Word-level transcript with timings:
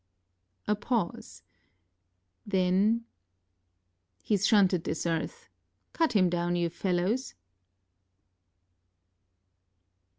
ŌĆØ 0.67 0.71
A 0.71 0.75
pause 0.75 1.43
then: 2.43 3.05
ŌĆ£HeŌĆÖs 4.25 4.47
shunted 4.47 4.83
this 4.83 5.05
earth. 5.05 5.47
Cut 5.93 6.13
him 6.13 6.27
down, 6.27 6.55
you 6.55 6.69
fellows! 6.69 7.35